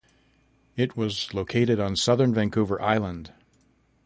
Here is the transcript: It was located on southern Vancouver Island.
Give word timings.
It 0.75 0.97
was 0.97 1.31
located 1.31 1.79
on 1.79 1.95
southern 1.95 2.33
Vancouver 2.33 2.81
Island. 2.81 3.33